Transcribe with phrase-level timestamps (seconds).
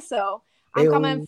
[0.00, 0.42] So
[0.74, 0.90] I'm Ayo.
[0.90, 1.26] coming.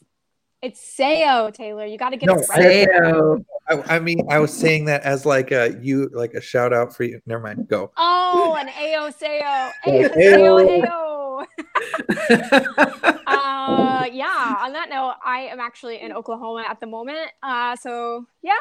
[0.63, 1.85] It's Sayo, Taylor.
[1.85, 2.89] You got to get No, it right.
[2.89, 3.45] Sayo.
[3.69, 6.95] I, I mean, I was saying that as like a you, like a shout out
[6.97, 7.21] for you.
[7.27, 7.69] Never mind.
[7.69, 7.91] Go.
[7.97, 9.71] Oh, an Ayo Sayo.
[9.87, 10.81] Ayo Ayo.
[10.81, 11.01] Sayo Ayo.
[13.27, 14.57] Uh, yeah.
[14.61, 17.31] On that note, I am actually in Oklahoma at the moment.
[17.43, 18.53] Uh, so yeah,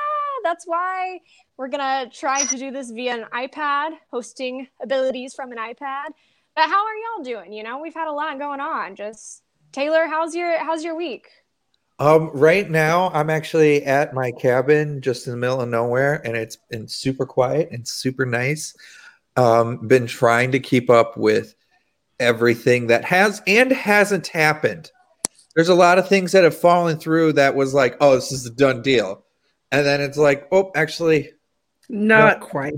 [0.44, 1.20] that's why
[1.58, 6.08] we're gonna try to do this via an iPad, hosting abilities from an iPad.
[6.56, 7.54] But how are y'all doing?
[7.54, 8.96] You know, we've had a lot going on.
[8.96, 9.44] Just
[9.74, 11.28] Taylor, how's your how's your week?
[12.00, 16.38] Um, right now I'm actually at my cabin just in the middle of nowhere, and
[16.38, 18.76] it's been super quiet and super nice.
[19.36, 21.56] Um, been trying to keep up with
[22.20, 24.92] everything that has and hasn't happened.
[25.56, 28.46] There's a lot of things that have fallen through that was like, oh, this is
[28.46, 29.24] a done deal.
[29.72, 31.32] And then it's like, oh, actually,
[31.90, 32.74] Not quite.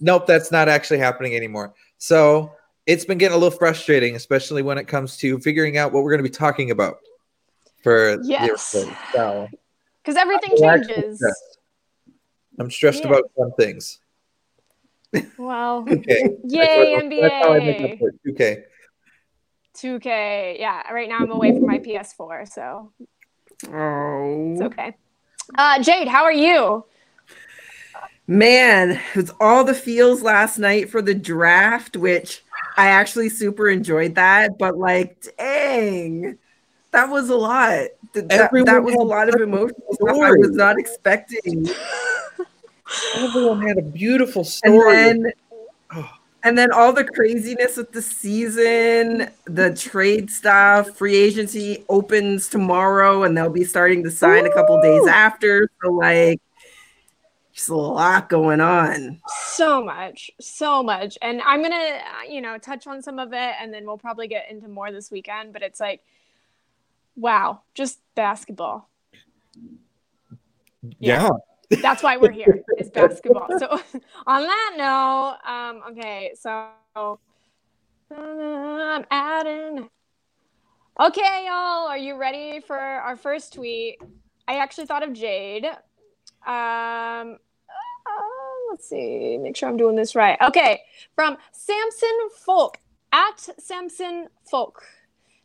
[0.00, 1.74] nope, that's not actually happening anymore.
[1.98, 2.52] So
[2.90, 6.10] it's been getting a little frustrating, especially when it comes to figuring out what we're
[6.10, 6.96] going to be talking about
[7.84, 8.74] for the Yes.
[8.74, 8.96] episode.
[9.14, 9.48] So
[10.02, 11.16] Because everything I'm changes.
[11.18, 11.58] stressed.
[12.58, 13.10] I'm stressed Yeah.
[13.10, 14.00] about some things.
[15.38, 16.36] Well, Okay.
[16.42, 16.66] Yay,
[17.20, 17.98] That's how I make up NBA.
[18.00, 18.30] for it.
[18.32, 18.64] Okay.
[19.76, 20.56] 2K.
[20.58, 22.92] Yeah, right now I'm away from my PS4, so
[23.72, 24.96] Oh it's okay.
[25.56, 26.84] Uh, Jade, how are you?
[28.26, 32.42] man, it was all the feels last night for the draft, which
[32.76, 34.58] I actually super enjoyed that.
[34.58, 36.38] But like, dang,
[36.92, 37.86] that was a lot.
[38.14, 41.68] Th- That, that was a lot of stuff I was not expecting.
[43.16, 44.94] Everyone had a beautiful And story.
[44.94, 45.32] then
[45.92, 46.08] Oh.
[46.44, 53.24] and then all the craziness with the season, the trade stuff, free agency opens tomorrow,
[53.24, 55.68] and they'll be starting to sign a couple days after.
[55.82, 56.40] So like,
[57.52, 59.20] just a lot going on.
[59.52, 61.18] So much, so much.
[61.20, 64.28] And I'm going to, you know, touch on some of it and then we'll probably
[64.28, 65.52] get into more this weekend.
[65.52, 66.02] But it's like,
[67.16, 68.88] wow, just basketball.
[70.98, 71.28] yeah.
[71.70, 73.46] That's why we're here, is basketball.
[73.58, 73.68] So,
[74.26, 76.66] on that note, um, okay, so
[76.96, 77.16] uh,
[78.10, 79.88] I'm adding.
[80.98, 83.98] Okay, y'all, are you ready for our first tweet?
[84.48, 85.66] I actually thought of Jade.
[86.46, 87.38] Um,
[88.06, 90.38] uh, let's see, make sure I'm doing this right.
[90.40, 90.82] Okay,
[91.14, 92.78] from Samson Folk
[93.12, 94.82] at Samson Folk.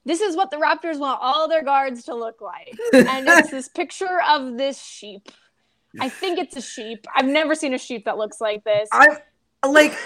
[0.05, 2.77] This is what the Raptors want all their guards to look like.
[2.93, 5.29] And it's this picture of this sheep.
[5.99, 7.07] I think it's a sheep.
[7.15, 8.87] I've never seen a sheep that looks like this.
[8.91, 9.17] I'm
[9.73, 9.97] like,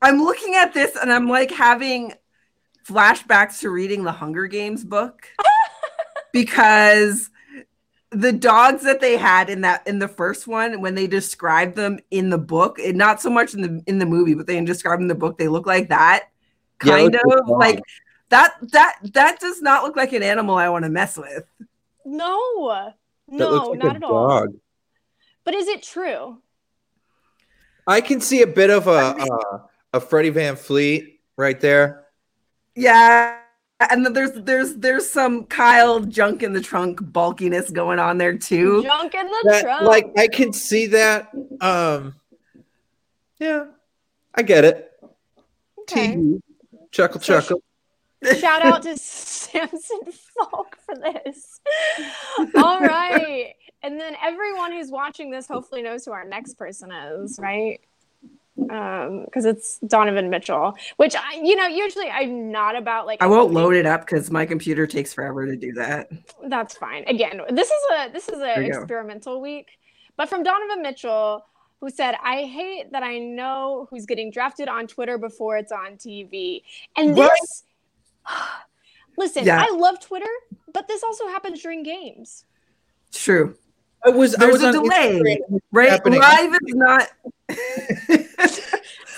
[0.00, 2.14] I'm looking at this and I'm like having
[2.88, 5.26] flashbacks to reading the Hunger Games book
[6.32, 7.30] because
[8.10, 11.98] the dogs that they had in that in the first one when they described them
[12.10, 14.98] in the book and not so much in the in the movie but they describe
[14.98, 16.28] them in the book they look like that
[16.78, 17.82] kind looks like of like
[18.30, 21.44] that that that does not look like an animal i want to mess with
[23.28, 24.48] No, no, like not a at all.
[25.44, 26.38] But is it true?
[27.86, 29.58] I can see a bit of a uh,
[29.92, 32.06] a Freddie VanVleet right there.
[32.74, 33.39] yeah
[33.90, 38.36] and then there's there's there's some kyle junk in the trunk bulkiness going on there
[38.36, 39.82] too Junk in the That, trunk.
[39.82, 41.30] like I can see that.
[41.60, 42.14] Um,
[43.38, 43.66] yeah,
[44.34, 44.92] I get it.
[45.80, 46.08] okay.
[46.14, 46.40] Tee-hoo.
[46.92, 47.62] Chuckle, So- chuckle.
[48.38, 50.00] Shout out to Samson
[50.36, 51.58] Falk for this.
[52.54, 53.54] All right.
[53.82, 57.80] And then everyone who's watching this hopefully knows who our next person is, right?
[58.68, 63.26] Um, because it's Donovan Mitchell, which I, you know, usually I'm not about like i
[63.26, 63.54] won't voting.
[63.54, 66.10] load it up because my computer takes forever to do that
[66.46, 67.04] That's fine.
[67.06, 68.78] Again, this is a this is There an you go.
[68.80, 69.68] experimental week.
[70.16, 71.44] But from Donovan Mitchell,
[71.80, 75.96] who said, "I hate that I know who's getting drafted on Twitter before it's on
[75.96, 76.62] TV."
[76.96, 77.30] And Right.
[77.40, 77.64] this,
[79.16, 79.64] listen, Yeah.
[79.66, 80.28] I love Twitter,
[80.72, 82.44] but this also happens during games.
[83.12, 83.56] true
[84.04, 84.34] I was.
[84.34, 85.20] I There's was a delay.
[85.20, 85.60] Instagram.
[85.72, 86.20] right happening.
[86.20, 87.08] live is not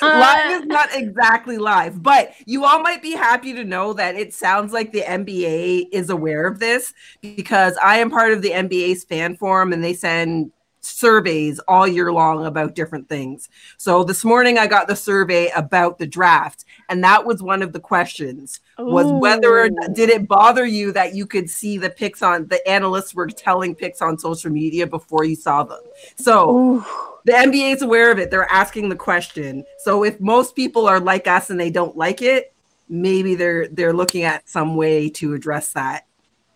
[0.03, 4.15] live is uh, not exactly live, but you all might be happy to know that
[4.17, 8.51] it sounds like the NBA is aware of this because I am part of the
[8.51, 10.53] NBA's fan forum and they send
[10.83, 13.49] surveys all year long about different things.
[13.77, 17.73] So this morning I got the survey about the draft and that was one of
[17.73, 21.91] the questions was whether or not, did it bother you that you could see the
[21.91, 25.81] picks on the analysts were telling picks on social media before you saw them.
[26.17, 26.85] So Ooh.
[27.25, 28.31] The NBA is aware of it.
[28.31, 29.65] They're asking the question.
[29.79, 32.53] So if most people are like us and they don't like it,
[32.89, 36.07] maybe they're they're looking at some way to address that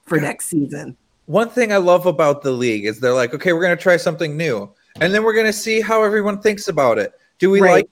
[0.05, 0.97] for next season.
[1.27, 4.37] One thing I love about the league is they're like, okay, we're gonna try something
[4.37, 4.71] new,
[5.01, 7.13] and then we're gonna see how everyone thinks about it.
[7.39, 7.71] Do we Right.
[7.73, 7.85] like?
[7.85, 7.91] it?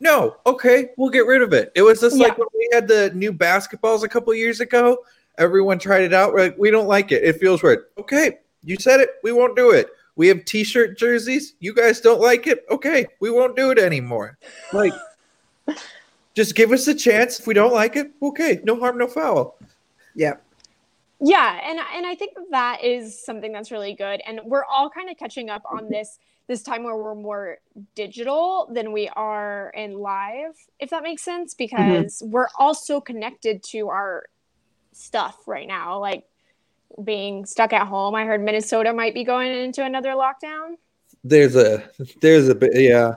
[0.00, 0.36] No.
[0.46, 1.72] Okay, we'll get rid of it.
[1.74, 2.28] It was just Yeah.
[2.28, 4.98] like when we had the new basketballs a couple years ago,
[5.36, 6.32] Everyone tried it out.
[6.32, 7.24] We're like, we don't like it.
[7.24, 7.86] It feels weird.
[7.98, 9.10] Okay, you said it.
[9.24, 9.88] We won't do it.
[10.16, 11.54] We have t-shirt jerseys.
[11.60, 12.64] You guys don't like it.
[12.70, 14.38] Okay, we won't do it anymore.
[14.72, 14.92] Like,
[16.34, 17.40] just give us a chance.
[17.40, 19.58] If we don't like it, okay, no harm, no foul.
[20.14, 20.34] Yeah.
[21.20, 25.08] Yeah, and and I think that is something that's really good, and we're all kind
[25.08, 27.58] of catching up on this this time where we're more
[27.94, 32.30] digital than we are in live, if that makes sense, because mm-hmm.
[32.30, 34.26] we're all so connected to our
[34.92, 36.24] stuff right now, like
[37.02, 38.14] being stuck at home.
[38.14, 40.76] I heard Minnesota might be going into another lockdown.
[41.22, 41.88] There's a
[42.20, 43.14] there's a bit yeah.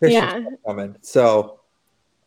[0.00, 0.44] There's yeah.
[0.66, 0.96] Coming.
[1.02, 1.60] So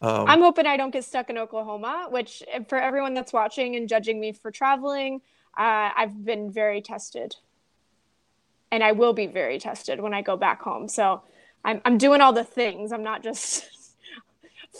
[0.01, 3.89] um, I'm hoping I don't get stuck in Oklahoma, which for everyone that's watching and
[3.89, 5.21] judging me for traveling,
[5.57, 7.35] uh, I've been very tested.
[8.71, 10.87] And I will be very tested when I go back home.
[10.89, 11.21] So
[11.63, 12.91] I'm, I'm doing all the things.
[12.91, 13.65] I'm not just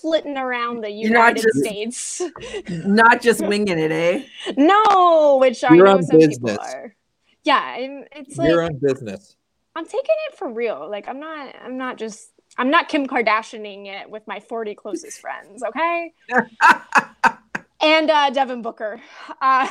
[0.01, 2.21] flitting around the United just, States.
[2.69, 4.23] not just winging it, eh?
[4.57, 6.37] No, which You're I know some business.
[6.37, 6.95] people are.
[7.43, 9.35] Yeah, it's like You're on business.
[9.75, 10.87] I'm taking it for real.
[10.89, 15.19] Like I'm not I'm not just I'm not Kim Kardashianing it with my 40 closest
[15.19, 16.13] friends, okay?
[17.81, 19.01] and uh, Devin Booker.
[19.41, 19.67] Uh,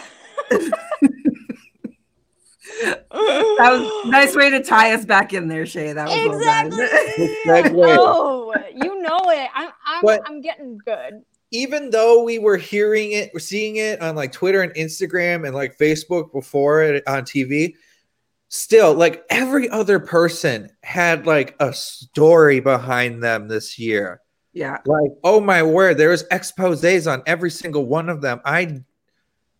[2.82, 5.92] that was a nice way to tie us back in there, Shay.
[5.92, 7.82] That was exactly.
[7.84, 9.48] oh, you know it.
[9.54, 11.22] I'm I'm, but I'm getting good.
[11.50, 15.54] Even though we were hearing it, we're seeing it on like Twitter and Instagram and
[15.54, 17.74] like Facebook before it on TV,
[18.48, 24.20] still like every other person had like a story behind them this year.
[24.52, 24.78] Yeah.
[24.86, 28.40] Like, oh my word, there was exposes on every single one of them.
[28.44, 28.80] I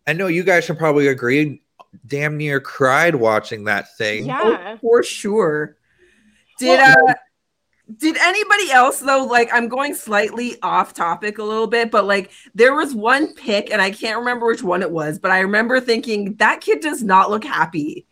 [0.07, 1.61] I know you guys should probably agree.
[2.05, 4.25] Damn near cried watching that thing.
[4.25, 5.77] Yeah, oh, for sure.
[6.59, 7.13] Did well, uh
[7.97, 12.31] did anybody else though like i'm going slightly off topic a little bit but like
[12.55, 15.79] there was one pick and i can't remember which one it was but i remember
[15.79, 18.07] thinking that kid does not look happy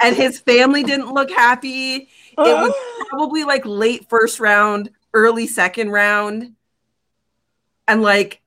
[0.00, 1.94] and his family didn't look happy.
[1.96, 2.08] It
[2.38, 2.74] was
[3.08, 6.54] probably like late first round, early second round.
[7.86, 8.41] And like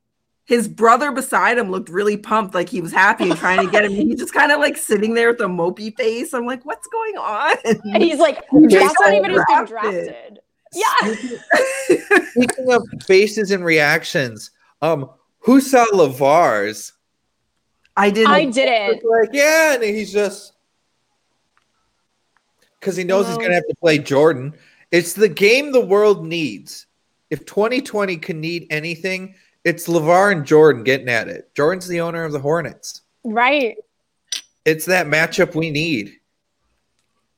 [0.46, 3.84] his brother beside him looked really pumped, like he was happy and trying to get
[3.84, 3.92] him.
[3.92, 6.34] He's just kind of like sitting there with a mopey face.
[6.34, 7.56] I'm like, what's going on?
[7.66, 10.40] And he's like, that's not even who's been drafted.
[10.74, 11.16] Yeah.
[12.30, 14.52] Speaking of faces and reactions,
[14.82, 15.10] um,
[15.40, 16.94] who saw LaVar's?
[17.98, 18.32] I didn't.
[18.32, 19.04] I didn't.
[19.04, 20.54] Like, yeah, and he's just
[22.80, 24.54] because he knows he's going to have to play Jordan.
[24.92, 26.86] It's the game the world needs.
[27.32, 29.34] If 2020 can need anything,
[29.66, 31.54] it's LaVar and Jordan getting at it.
[31.56, 33.02] Jordan's the owner of the Hornets.
[33.24, 33.76] Right.
[34.64, 36.14] It's that matchup we need.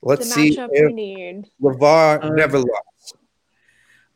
[0.02, 1.46] Let's the see if need.
[1.60, 3.16] LaVar uh, never lost.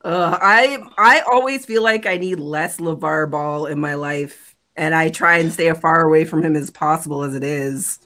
[0.05, 4.95] Uh, I I always feel like I need less LaVar Ball in my life, and
[4.95, 7.99] I try and stay as far away from him as possible as it is.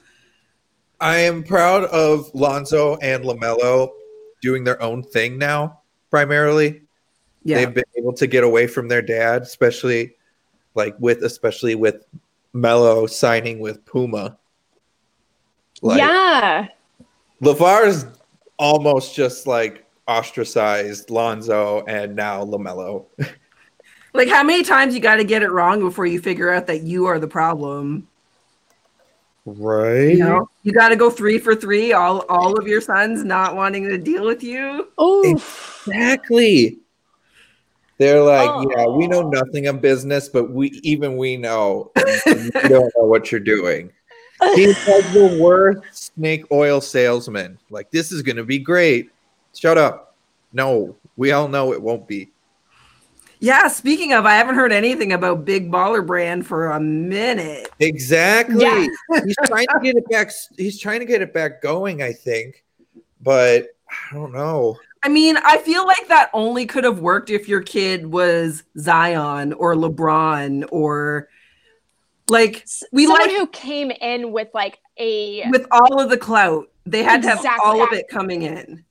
[0.99, 3.89] I am proud of Lonzo and LaMelo
[4.41, 6.86] doing their own thing now, primarily.
[7.47, 7.59] Yeah.
[7.59, 10.17] They've been able to get away from their dad, especially
[10.75, 12.05] like with especially with
[12.51, 14.37] Melo signing with Puma.
[15.81, 16.67] Like, yeah.
[17.41, 18.05] LaVar's
[18.59, 23.05] almost just like ostracized Lonzo and now LaMelo.
[24.13, 26.81] like how many times you got to get it wrong before you figure out that
[26.81, 28.09] you are the problem?
[29.45, 30.17] Right.
[30.17, 31.93] You know, you got to go three for three.
[31.93, 34.89] All all of your sons not wanting to deal with you.
[34.97, 36.79] Oh, exactly.
[37.97, 38.69] They're like, oh.
[38.75, 41.91] yeah, we know nothing of business, but we even we know
[42.25, 43.91] you don't know what you're doing.
[44.53, 47.57] He's like the worst snake oil salesman.
[47.71, 49.09] Like, this is gonna be great.
[49.55, 50.15] Shut up.
[50.53, 52.29] No, we all know it won't be.
[53.39, 57.69] Yeah, speaking of, I haven't heard anything about Big Baller Brand for a minute.
[57.79, 58.63] Exactly.
[58.63, 58.87] Yeah.
[59.23, 60.31] he's trying to get it back.
[60.57, 62.63] He's trying to get it back going, I think,
[63.21, 64.77] but I don't know.
[65.07, 69.53] I mean, I feel like that only could have worked if your kid was Zion
[69.53, 71.29] or LeBron or
[72.27, 76.69] like we Someone like who came in with like a with all of the clout.
[76.85, 77.43] They had exactly.
[77.43, 78.83] to have all of it coming in.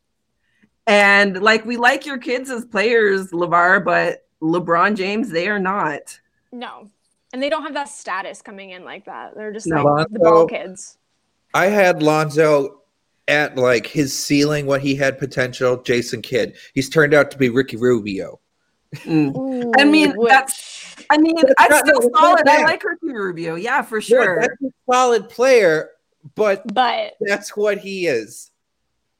[0.87, 6.18] And like we like your kids as players, LaVar, but LeBron James, they are not.
[6.50, 6.88] No.
[7.35, 9.35] And they don't have that status coming in like that.
[9.37, 9.85] They're just no.
[9.85, 10.96] like Lonzo, the ball kids.
[11.52, 12.80] I had Lonzo
[13.28, 16.56] at like his ceiling, what he had potential, Jason Kidd.
[16.75, 18.40] He's turned out to be Ricky Rubio.
[18.95, 19.37] Mm.
[19.37, 20.30] Ooh, I mean, which...
[20.30, 22.49] that's I mean, that's I'm still solid.
[22.49, 23.56] I like Ricky Rubio.
[23.56, 24.40] Yeah, for sure.
[24.40, 25.90] Yeah, that's a solid player,
[26.35, 28.50] but but that's what he is.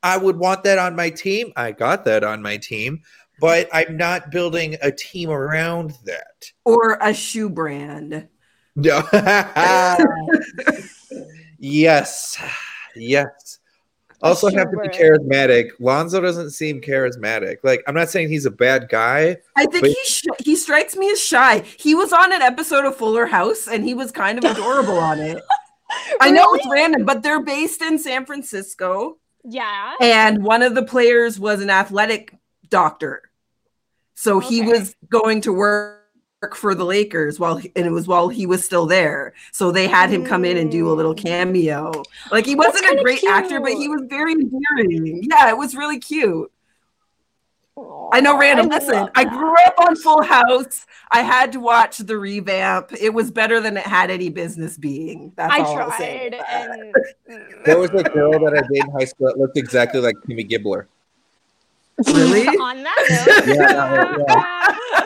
[0.03, 1.53] I would want that on my team.
[1.57, 3.03] I got that on my team,
[3.41, 6.53] but I'm not building a team around that.
[6.65, 8.29] Or a shoe brand.
[8.77, 9.03] No.
[11.59, 12.41] yes.
[12.95, 13.59] Yes.
[14.23, 15.71] Also have to be charismatic.
[15.79, 17.57] Lonzo doesn't seem charismatic.
[17.63, 19.37] Like I'm not saying he's a bad guy.
[19.57, 21.61] I think But- he sh- he strikes me as shy.
[21.79, 25.19] He was on an episode of Fuller House and he was kind of adorable on
[25.21, 25.43] it.
[26.21, 29.93] I know it's random, but they're based in San Francisco, Yeah.
[30.01, 32.35] and one of the players was an athletic
[32.71, 33.23] doctor,
[34.15, 36.03] so he was going to work
[36.55, 39.33] for the Lakers while he- and it was while he was still there.
[39.53, 41.23] So they had him come in and do a little Mm.
[41.25, 42.03] cameo.
[42.31, 45.23] Like he wasn't a kinda great actor, but he was very endearing.
[45.31, 46.51] Yeah, it was really cute.
[48.13, 48.71] I know, random.
[48.73, 50.87] I Listen, I grew up on Full House.
[51.11, 52.93] I had to watch the revamp.
[52.99, 55.33] It was better than it had any business being.
[55.37, 56.31] That's I all I'll say.
[56.31, 56.95] tried, and
[57.67, 60.49] There was a girl that I dated in high school that looked exactly like Kimmy
[60.49, 60.87] Gibbler.
[62.07, 62.47] Really?
[62.59, 65.06] on that note, Yeah,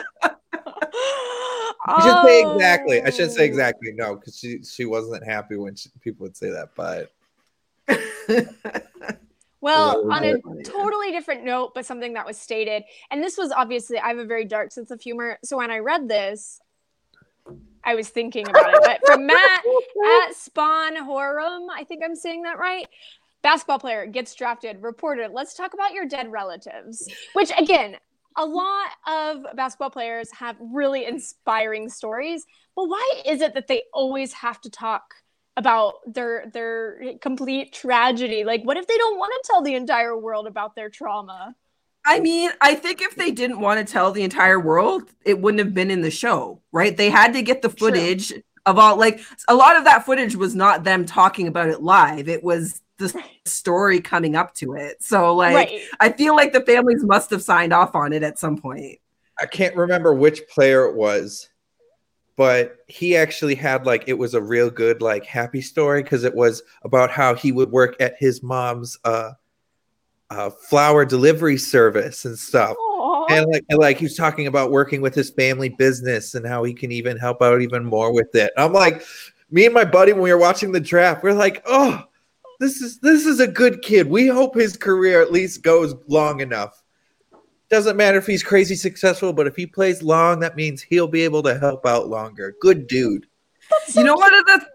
[1.97, 3.01] I should say exactly.
[3.01, 3.45] I should say Oh.
[3.45, 3.91] exactly.
[3.93, 6.69] No, because she she wasn't happy when she, people would say that.
[6.75, 7.11] But
[9.61, 13.99] Well, on a totally different note, but something that was stated, and this was obviously,
[13.99, 15.37] I have a very dark sense of humor.
[15.43, 16.59] So when I read this,
[17.83, 18.79] I was thinking about it.
[18.83, 19.61] But from Matt
[20.25, 22.87] at Spawn Horum, I think I'm saying that right.
[23.43, 24.81] Basketball player gets drafted.
[24.81, 27.07] Reporter, let's talk about your dead relatives.
[27.33, 27.97] Which, again,
[28.37, 32.45] a lot of basketball players have really inspiring stories.
[32.75, 35.15] But why is it that they always have to talk
[35.57, 38.43] about their their complete tragedy?
[38.43, 41.55] Like, what if they don't want to tell the entire world about their trauma?
[42.03, 45.59] I mean, I think if they didn't want to tell the entire world, it wouldn't
[45.59, 46.95] have been in the show, right?
[46.95, 47.69] They had to get the
[48.31, 48.41] True.
[48.65, 51.81] Footage of all like a lot of that footage was not them talking about it
[51.81, 52.27] live.
[52.27, 55.01] It was the story coming up to it.
[55.03, 55.81] So like right.
[55.99, 58.99] I feel like the families must have signed off on it at some point.
[59.39, 61.49] I can't remember which player it was,
[62.35, 66.35] but he actually had like it was a real good like happy story because it
[66.35, 69.31] was about how he would work at his mom's uh,
[70.29, 72.75] uh flower delivery service and stuff.
[72.77, 72.90] Aw.
[73.37, 76.63] And like, and like he was talking about working with his family business and how
[76.63, 78.51] he can even help out even more with it.
[78.57, 79.03] I'm like,
[79.49, 82.03] me and my buddy when we were watching the draft, we're like, oh,
[82.59, 84.07] this is this is a good kid.
[84.07, 86.83] We hope his career at least goes long enough.
[87.69, 91.21] Doesn't matter if he's crazy successful, but if he plays long, that means he'll be
[91.21, 92.55] able to help out longer.
[92.59, 93.25] Good dude.
[93.95, 94.65] You know one of the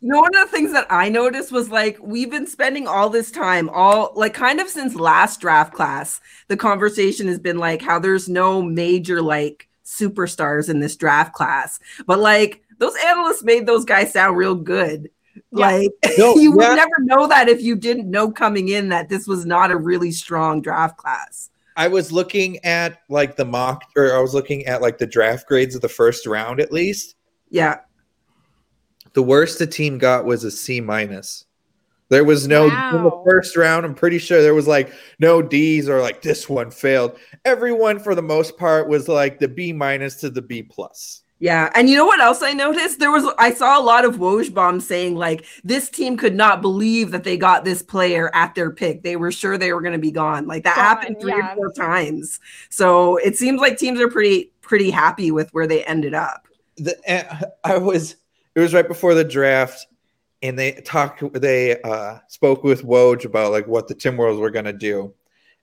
[0.00, 3.08] you know one of the things that I noticed was like we've been spending all
[3.10, 7.82] this time all like kind of since last draft class the conversation has been like
[7.82, 13.66] how there's no major like superstars in this draft class but like those analysts made
[13.66, 15.08] those guys sound real good
[15.52, 15.66] Yeah.
[15.66, 16.74] like No, you would yeah.
[16.74, 20.10] never know that if you didn't know coming in that this was not a really
[20.12, 24.82] strong draft class I was looking at like the mock or I was looking at
[24.82, 27.16] like the draft grades of the first round at least.
[27.50, 27.78] yeah
[29.14, 31.44] The worst the team got was a C minus.
[32.08, 33.86] There was no in the first round.
[33.86, 37.18] I'm pretty sure there was like no D's or like this one failed.
[37.46, 41.22] Everyone for the most part was like the B minus to the B plus.
[41.42, 43.00] Yeah, and you know what else I noticed?
[43.00, 46.60] There was I saw a lot of Woj bombs saying like this team could not
[46.60, 49.02] believe that they got this player at their pick.
[49.02, 50.46] They were sure they were going to be gone.
[50.46, 51.52] Like that Gone, happened three yeah.
[51.52, 52.38] or four times.
[52.68, 56.46] So it seems like teams are pretty pretty happy with where they ended up.
[56.76, 58.16] The, uh, I was
[58.54, 59.86] it was right before the draft,
[60.42, 61.22] and they talked.
[61.40, 65.14] They uh, spoke with Woj about like what the Timberwolves were gonna do,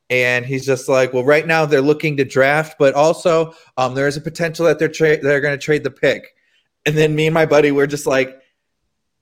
[0.10, 4.08] and he's just like, well, right now they're looking to draft, but also um, there
[4.08, 6.36] is a potential that they're tra- they're gonna trade the pick.
[6.86, 8.42] And then me and my buddy were just like,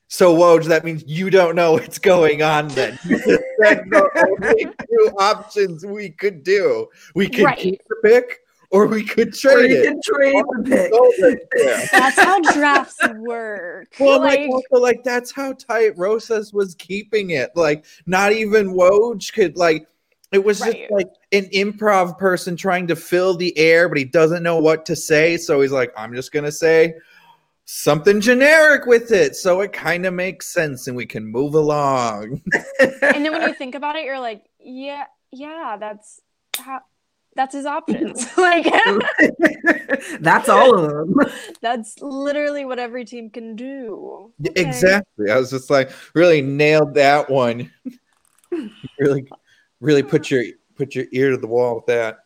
[0.09, 2.67] so Woj, that means you don't know what's going on.
[2.69, 4.09] Then said the
[4.39, 6.87] only two options we could do.
[7.15, 7.57] We could Right.
[7.57, 9.85] keep the pick, or we could Or trade you it.
[9.85, 10.93] can trade the pick.
[10.93, 11.87] So right there.
[11.91, 13.87] That's how drafts work.
[13.99, 17.51] Well, like, like, also, like that's how tight Rosas was keeping it.
[17.55, 19.87] Like, not even Woj could like.
[20.33, 20.73] It was Right.
[20.81, 24.85] just like an improv person trying to fill the air, but he doesn't know what
[24.87, 25.37] to say.
[25.37, 26.95] So he's like, "I'm just gonna say
[27.63, 32.41] something generic with it, so it kind of makes sense, and we can move along."
[32.79, 36.19] and then when you think about it, you're like, yeah, yeah, that's
[36.57, 36.81] how.
[37.37, 38.27] That's his options.
[38.37, 38.65] like
[40.19, 41.31] That's all of them.
[41.61, 44.33] that's literally what every team can do.
[44.45, 44.61] Okay.
[44.61, 45.29] Exactly.
[45.29, 47.71] I was just like, really nailed that one.
[48.99, 49.27] really,
[49.79, 50.43] really put your
[50.75, 52.17] put your ear to the wall with that.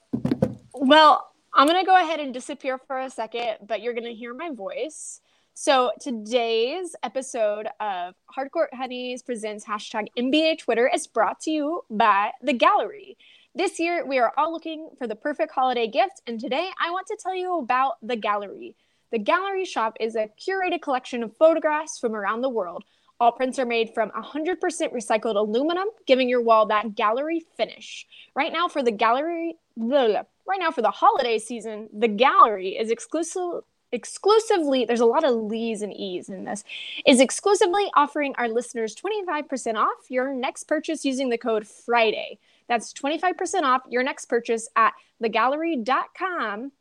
[0.73, 4.13] Well, I'm going to go ahead and disappear for a second, but you're going to
[4.13, 5.19] hear my voice.
[5.53, 12.31] So today's episode of Hardcourt Hunnies presents hashtag NBA Twitter is brought to you by
[12.41, 13.17] The Gallery.
[13.53, 17.07] This year, we are all looking for the perfect holiday gift, and today I want
[17.07, 18.77] to tell you about The Gallery.
[19.11, 22.85] The Gallery Shop is a curated collection of photographs from around the world.
[23.19, 28.07] All prints are made from 100% recycled aluminum, giving your wall that gallery finish.
[28.35, 30.25] Right now, for the gallery, right
[30.57, 35.81] now for the holiday season, the gallery is exclusive exclusively there's a lot of lees
[35.81, 36.63] and e's in this
[37.05, 42.39] is exclusively offering our listeners 25% off your next purchase using the code friday
[42.71, 46.71] that's 25% off your next purchase at thegallery.com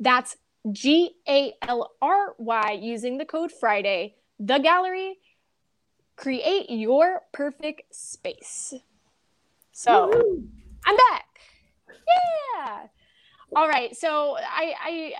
[0.00, 0.36] that's
[0.72, 4.16] g-a-l-r-y using the code friday.
[4.40, 5.18] The gallery
[6.16, 8.74] create your perfect space.
[9.70, 10.42] So Woo-hoo.
[10.86, 11.26] i'm back.
[11.88, 12.86] Yeah.
[13.54, 13.96] All right.
[13.96, 15.12] So i i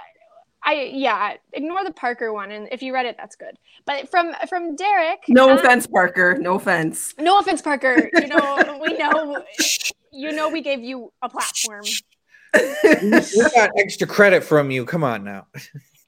[0.67, 3.57] I yeah, ignore the Parker one, and if you read it, that's good.
[3.87, 6.37] But from from Derek, no um, offense, Parker.
[6.41, 7.15] No offense.
[7.19, 8.11] No offense, Parker.
[8.13, 9.45] You know we know.
[10.13, 11.85] You know we gave you a platform.
[12.53, 14.85] we got extra credit from you.
[14.85, 15.47] Come on now.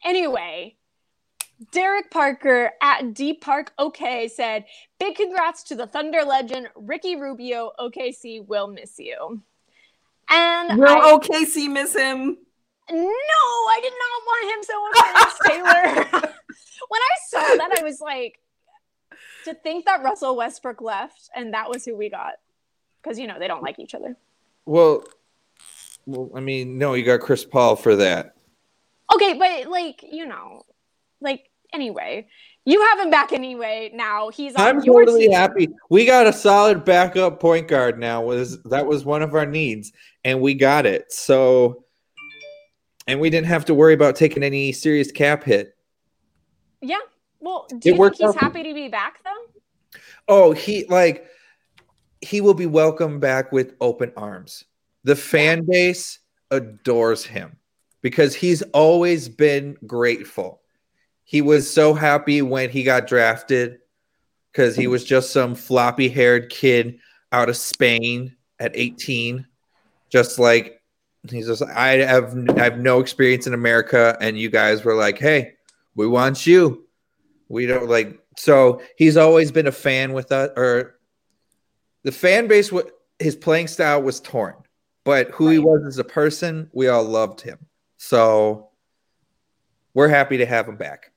[0.05, 0.77] Anyway,
[1.71, 4.65] Derek Parker at D Park OK said,
[4.99, 7.71] "Big congrats to the Thunder legend Ricky Rubio.
[7.79, 9.41] OKC will miss you."
[10.31, 12.39] And will I, OKC miss him?
[12.91, 16.29] No, I did not want him so much Taylor.
[16.89, 18.39] when I saw that, I was like,
[19.45, 22.35] to think that Russell Westbrook left and that was who we got.
[23.03, 24.17] Because, you know, they don't like each other.
[24.67, 25.05] Well,
[26.07, 28.35] well, I mean, no, you got Chris Paul for that.
[29.15, 30.63] Okay, but like, you know,
[31.21, 32.27] like anyway,
[32.65, 33.91] you have him back anyway.
[33.95, 34.53] Now he's.
[34.57, 35.33] I'm totally team.
[35.33, 35.69] happy.
[35.91, 38.23] We got a solid backup point guard now.
[38.23, 39.93] Was that was one of our needs,
[40.25, 41.11] and we got it.
[41.13, 41.85] So
[43.09, 45.75] and we didn't have to worry about taking any serious cap hit.
[46.81, 46.99] Yeah.
[47.41, 48.37] Well, do it you think he's out.
[48.37, 50.01] happy to be back though?
[50.29, 51.27] Oh, he like
[52.21, 54.65] he will be welcomed back with open arms.
[55.05, 56.19] The fan base
[56.51, 57.57] adores him
[58.03, 60.61] because he's always been grateful.
[61.25, 63.79] He was so happy when he got drafted
[64.53, 66.99] because he was just some floppy haired kid
[67.33, 69.47] out of Spain at 18,
[70.11, 70.78] just like
[71.29, 75.19] He's just I have I have no experience in America, and you guys were like,
[75.19, 75.55] "Hey,
[75.95, 76.87] we want you."
[77.49, 80.97] We don't like so he's always been a fan with us, or
[82.05, 82.71] the fan base.
[82.71, 84.55] What his playing style was torn,
[85.05, 87.59] but who he was as a person, we all loved him.
[87.97, 88.69] So
[89.95, 91.11] we're happy to have him back.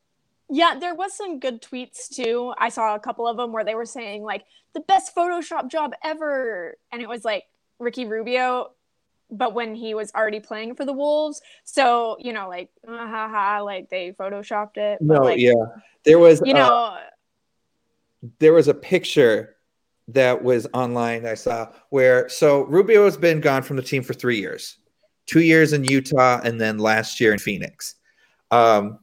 [0.50, 2.54] Yeah, there was some good tweets too.
[2.58, 5.94] I saw a couple of them where they were saying like the best Photoshop job
[6.04, 7.44] ever, and it was like
[7.80, 8.72] Ricky Rubio
[9.32, 11.42] but when he was already playing for the Wolves.
[11.64, 15.00] So, you know, like, uh, ha, ha, like they photoshopped it.
[15.02, 15.54] But no, like, yeah.
[16.04, 16.98] There was, you uh, know,
[18.40, 19.56] there was a picture
[20.10, 24.14] that was online I saw where, so Rubio has been gone from the team for
[24.14, 24.78] three years,
[25.26, 27.96] two years in Utah, and then last year in Phoenix.
[28.52, 29.00] Um,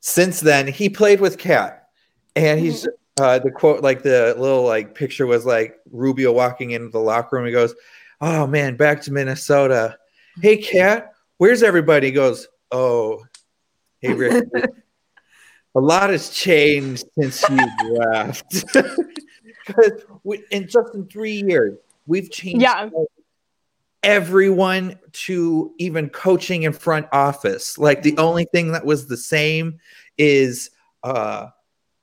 [0.00, 1.88] since then, he played with KAT,
[2.36, 3.22] and he's, mm-hmm.
[3.22, 7.36] uh, the quote, like the little like picture was like Rubio walking into the locker
[7.36, 7.44] room.
[7.44, 7.74] He goes,
[8.20, 9.98] oh man, back to Minnesota.
[10.40, 12.08] Hey, KAT, where's everybody?
[12.08, 13.24] He goes, oh,
[14.00, 14.44] hey, Rick.
[15.74, 17.58] a lot has changed since you
[17.90, 18.64] left.
[20.50, 22.88] in just in three years, we've changed yeah.
[24.02, 27.78] everyone to even coaching in front office.
[27.78, 29.78] Like the only thing that was the same
[30.16, 30.70] is
[31.02, 31.48] uh,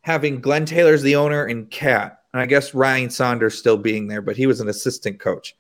[0.01, 2.19] having Glenn Taylor's the owner and KAT.
[2.34, 5.56] And I guess Ryan Saunders still being there, but he was an assistant coach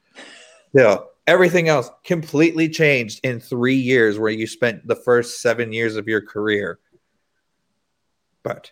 [0.75, 5.95] still everything else completely changed in three years where you spent the first seven years
[5.95, 6.79] of your career.
[8.43, 8.71] But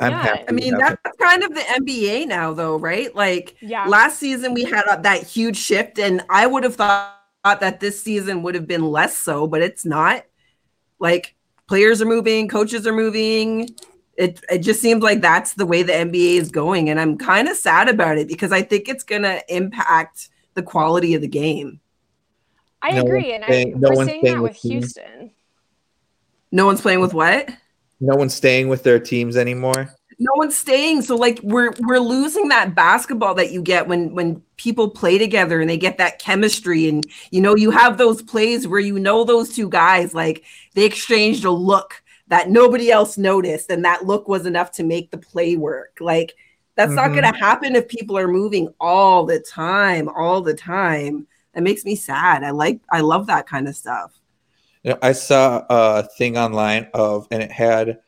[0.00, 3.14] i'm yeah, happy i mean that's kind of the nba now though right?
[3.14, 3.86] Like yeah.
[3.86, 8.02] last season we had uh, that huge shift and i would have thought that this
[8.02, 10.24] season would have been less so but it's not.
[10.98, 11.36] Like
[11.68, 13.68] players are moving coaches are moving.
[14.16, 17.48] It, it just seems like that's the way the nba is going and i'm kind
[17.48, 21.28] of sad about it because i think it's going to impact the quality of the
[21.28, 21.80] game.
[22.82, 25.30] I no agree, and staying, I, no we're seeing that with, with Houston.
[26.52, 27.48] No one's playing with what?
[28.00, 29.94] No one's staying with their teams anymore.
[30.18, 31.02] No one's staying.
[31.02, 35.60] So like we're we're losing that basketball that you get when when people play together
[35.60, 39.24] and they get that chemistry and you know you have those plays where you know
[39.24, 44.28] those two guys like they exchanged a look that nobody else noticed and that look
[44.28, 45.98] was enough to make the play work.
[46.00, 46.34] Like
[46.76, 46.96] that's mm-hmm.
[46.96, 51.26] not going to happen if people are moving all the time, all the time.
[51.54, 52.42] It makes me sad.
[52.42, 54.18] I like, I love that kind of stuff.
[54.82, 58.00] You know, I saw a thing online of, and it had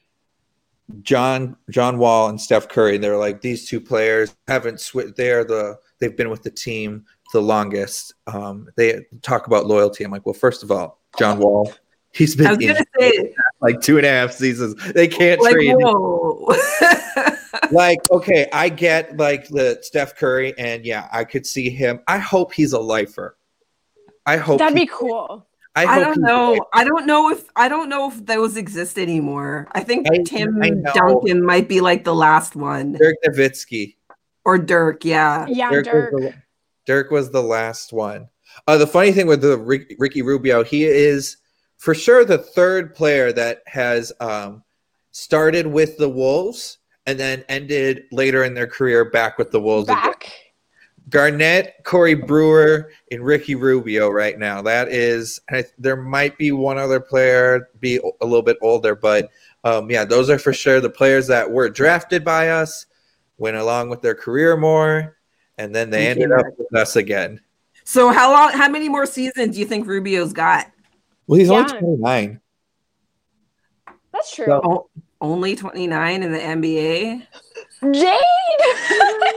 [1.03, 2.99] John John Wall and Steph Curry.
[2.99, 5.17] They're like these two players haven't switched.
[5.17, 8.15] They're the they've been with the team the longest.
[8.27, 10.05] Um, they talk about loyalty.
[10.05, 11.73] I'm like, well, first of all, John Wall,
[12.13, 14.75] he's been in say, like two and a half seasons.
[14.93, 15.77] They can't like, trade.
[17.63, 17.71] him.
[17.71, 17.77] whoa.
[17.77, 22.01] Like, okay, I get like the Steph Curry, and yeah, I could see him.
[22.07, 23.37] I hope he's a lifer.
[24.25, 25.47] I hope That'd he- be cool.
[25.75, 26.53] I, I don't know.
[26.53, 26.65] lifer.
[26.73, 29.69] I don't know if I don't know if those exist anymore.
[29.73, 30.71] I think I- Tim I.
[30.95, 33.97] Duncan might be like the last one, Dirk Nowitzki.
[34.45, 35.05] or Dirk.
[35.05, 36.13] Yeah, Yeah, Dirk, Dirk.
[36.13, 36.35] Was the,
[36.87, 38.29] Dirk was the last one.
[38.67, 41.37] Uh, the funny thing with the Rick, Ricky Rubio, he is
[41.77, 44.63] for sure the third player that has um,
[45.11, 49.89] started with the Wolves and then ended later in their career back with the Wolves.
[49.89, 50.03] again.
[50.03, 50.33] Back.
[51.09, 54.61] Garnett, Corey Brewer, and Ricky Rubio right now.
[54.61, 59.31] That is, I, there might be one other player be a little bit older, but
[59.63, 62.87] um, yeah, those are for sure the players that were drafted by us,
[63.39, 65.17] went along with their career more,
[65.59, 67.41] and then they And ended came up with us again.
[67.85, 68.51] So how long?
[68.51, 70.73] How many more seasons do you think Rubio's got?
[71.29, 71.55] Well, he's Yeah.
[71.59, 72.41] only 29.
[74.13, 74.47] That's true.
[74.47, 77.27] So- O- only twenty nine in the NBA.
[77.93, 78.21] Jade.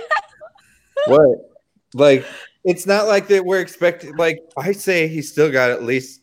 [1.06, 1.50] What?
[1.94, 2.26] Like,
[2.66, 6.22] it's not like that we're expecting, like, I say he's still got at least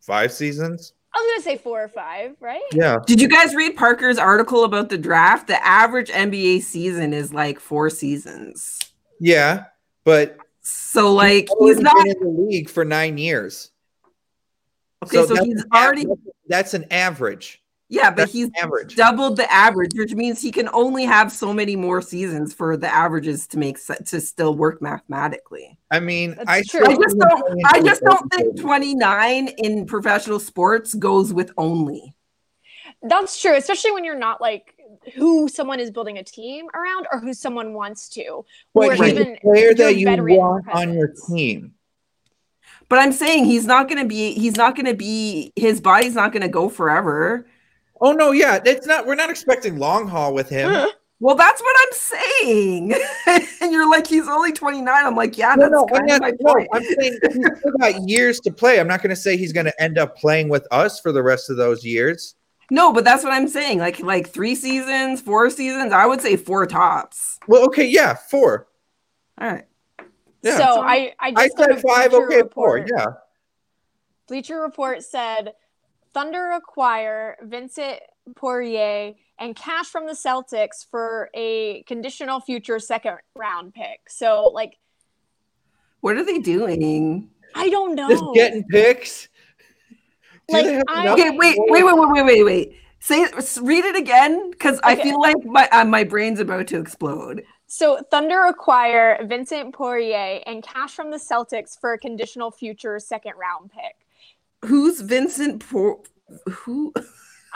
[0.00, 0.92] five seasons.
[1.14, 2.62] I was gonna say four or five, right?
[2.72, 2.96] Yeah.
[3.06, 5.46] Did you guys read Parker's article about the draft?
[5.46, 8.80] The average NBA season is like four seasons.
[9.20, 9.64] Yeah.
[10.04, 13.70] But So like already he's not been in the league for nine years.
[15.04, 15.18] okay.
[15.18, 16.06] So, that's he's already
[16.48, 17.62] That's an average.
[17.94, 18.96] Yeah, but that's he's average.
[18.96, 22.92] doubled the average, which means he can only have so many more seasons for the
[22.92, 25.78] averages to make se- to still work mathematically.
[25.90, 26.86] I mean, That's I true.
[26.86, 27.64] I just don't.
[27.66, 28.60] I just don't think think.
[28.60, 32.14] 29 in professional sports goes with only.
[33.02, 34.74] That's true, especially when you're not like
[35.14, 38.44] who someone is building a team around or who someone wants to.
[38.72, 41.74] But or he's even a player that you veteran want on your team.
[42.88, 44.32] But I'm saying he's not going to be.
[44.34, 45.52] He's not going to be.
[45.56, 47.46] His body's not going to go forever.
[48.04, 49.06] Oh no, yeah, it's not.
[49.06, 50.88] We're not expecting long haul with him.
[51.20, 52.94] Well, that's what I'm saying.
[53.62, 54.86] and you're like, he's only 29.
[54.86, 56.68] I'm like, yeah, No, that's no, I'm of not, my no, point.
[56.74, 58.78] I'm saying he's still got years to play.
[58.78, 61.22] I'm not going to say he's going to end up playing with us for the
[61.22, 62.34] rest of those years.
[62.70, 63.78] No, but that's what I'm saying.
[63.78, 65.94] Like, like three seasons, four seasons.
[65.94, 67.38] I would say four tops.
[67.48, 68.66] Well, okay, yeah, four.
[69.40, 69.64] All right.
[70.42, 70.58] Yeah.
[70.58, 72.10] So I, I just I said five.
[72.10, 72.86] Bleacher Okay, four.
[72.86, 73.06] Yeah.
[74.28, 75.54] Bleacher Report said
[76.14, 77.98] Thunder acquire Vincent
[78.36, 84.08] Poirier and cash from the Celtics for a conditional future second round pick.
[84.08, 84.78] So like
[86.00, 87.28] What are they doing?
[87.54, 88.08] I don't know.
[88.08, 89.28] Just getting picks.
[90.48, 92.76] Do Like, I- Okay, wait, wait, wait, wait, wait, wait, wait.
[93.00, 93.26] Say,
[93.60, 97.44] read it again, because I feel like my uh, my brain's about to explode.
[97.66, 103.34] So Thunder acquire Vincent Poirier and cash from the Celtics for a conditional future second
[103.36, 104.03] round pick.
[104.66, 105.68] Who's Vincent?
[105.68, 106.00] Por-
[106.50, 106.92] who?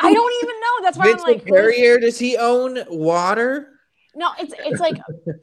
[0.01, 0.83] I don't even know.
[0.83, 3.75] That's why I'm like, Perrier, does he own water?
[4.15, 4.97] no, it's it's like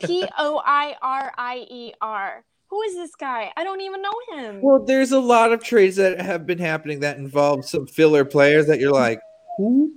[0.04, 2.44] P O I R I E R.
[2.68, 3.52] Who is this guy?
[3.56, 4.60] I don't even know him.
[4.62, 8.68] Well, there's a lot of trades that have been happening that involve some filler players
[8.68, 9.20] that you're like,
[9.58, 9.94] who?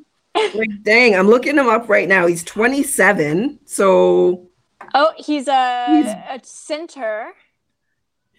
[0.55, 2.27] Like, dang, I'm looking him up right now.
[2.27, 4.49] He's 27, so
[4.95, 7.33] oh, he's a, He's- a center.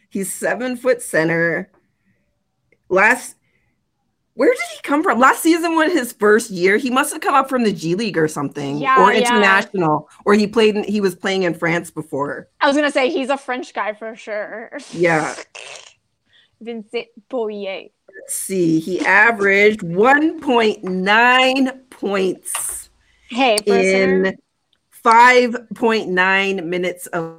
[0.09, 1.69] he's seven foot center.
[2.89, 3.35] Last,
[4.33, 5.19] where did he come from?
[5.19, 6.77] Last season was his first year.
[6.77, 9.19] He must have come up from the G League or something, Yeah, or yeah.
[9.19, 10.75] international, or he played.
[10.75, 12.49] In, he was playing in France before.
[12.59, 14.77] I was gonna say he's a French guy for sure.
[14.91, 15.35] Yeah.
[16.61, 17.87] Vincent Poirier.
[18.13, 18.79] Let's see.
[18.79, 22.89] He averaged 1.9 points
[23.29, 24.35] Hey, in
[25.05, 27.37] 5.9 minutes of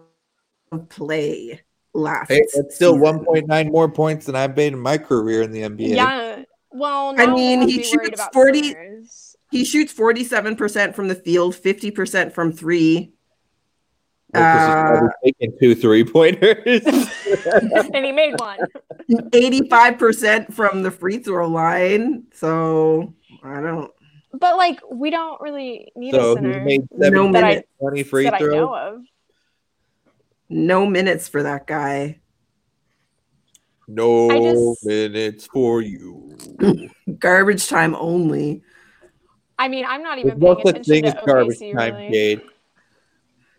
[0.72, 1.60] of play
[1.94, 2.29] last.
[2.31, 5.94] Hey, that's still 1.9 more points than I've made in my career in the NBA.
[5.96, 6.42] yeah.
[6.72, 9.37] Well, I mean, he shoots 40 centers.
[9.50, 13.12] He shoots 47% from the field, 50% from three.
[14.33, 16.85] Well, 'cause he's Uh, taking two three pointers.
[17.92, 18.59] and he made one.
[19.11, 22.24] 85% from the free throw line.
[22.33, 23.90] So I don't
[24.33, 27.64] But like, we don't really need so a he's center made No seven, that I,
[27.81, 29.00] 20 free that I know throws.
[30.50, 30.56] Of.
[30.56, 32.20] no minutes for that guy.
[33.88, 36.36] No just- minutes for you.
[37.18, 38.62] Garbage time only.
[39.58, 41.94] I mean, I'm not There's even no paying such thing as to garbage OKC time,
[41.94, 42.12] really.
[42.12, 42.42] Jade.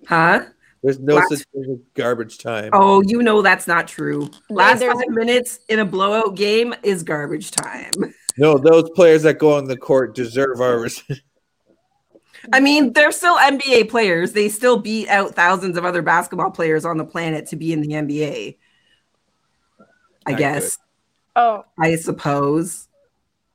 [0.07, 0.45] Huh?
[0.81, 2.71] There's no Last- such thing as garbage time.
[2.73, 4.29] Oh, you know that's not true.
[4.49, 7.91] Last there's- five minutes in a blowout game is garbage time.
[8.37, 11.21] No, those players that go on the court deserve our respect.
[12.51, 14.33] I mean, they're still NBA players.
[14.33, 17.81] They still beat out thousands of other basketball players on the planet to be in
[17.81, 18.57] the NBA.
[20.25, 20.77] I Not guess.
[21.35, 22.87] Oh, I suppose.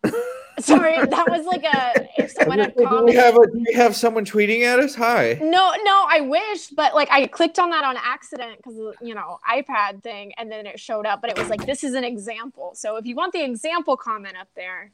[0.58, 3.94] Sorry, that was like a if someone had do we have a, do we have
[3.94, 4.94] someone tweeting at us?
[4.94, 5.38] Hi.
[5.42, 9.38] No, no, I wish, but like I clicked on that on accident because you know
[9.48, 12.72] iPad thing, and then it showed up, but it was like this is an example.
[12.74, 14.92] So if you want the example comment up there,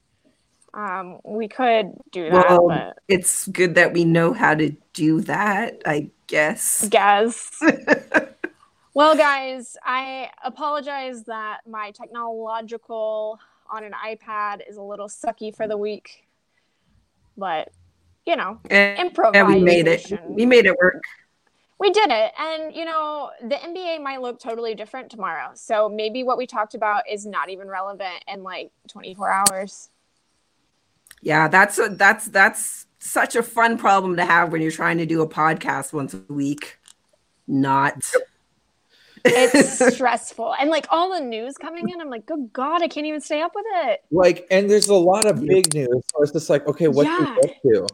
[0.74, 2.48] um, we could do that.
[2.48, 6.88] Well, but It's good that we know how to do that, I guess.
[6.88, 7.61] guess.
[8.94, 13.38] well, guys, I apologize that my technological
[13.70, 16.26] on an iPad is a little sucky for the week,
[17.37, 17.70] but
[18.26, 19.46] you know, And, improvisation.
[19.46, 20.12] and we made it.
[20.28, 21.02] We made it work.
[21.78, 22.32] We did it.
[22.38, 25.50] And, you know, the NBA might look totally different tomorrow.
[25.54, 29.90] So maybe what we talked about is not even relevant in like 24 hours.
[31.22, 35.06] Yeah, that's a, that's that's such a fun problem to have when you're trying to
[35.06, 36.78] do a podcast once a week.
[37.46, 37.94] Not.
[39.24, 40.54] It's stressful.
[40.58, 43.40] And like all the news coming in, I'm like, good God, I can't even stay
[43.40, 44.00] up with it.
[44.11, 45.88] Like, and there's a lot of big news.
[46.12, 47.18] So it's just like, okay, what Yeah.
[47.18, 47.87] do we get to?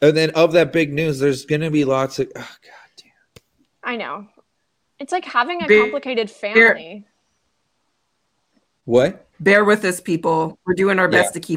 [0.00, 3.10] And then of that big news, there's gonna be lots of oh god damn.
[3.82, 4.26] I know.
[4.98, 7.04] It's like having a Bear- complicated family.
[8.84, 9.26] What?
[9.40, 10.58] Bear with us, people.
[10.64, 11.32] We're doing our best Yeah.
[11.32, 11.56] to keep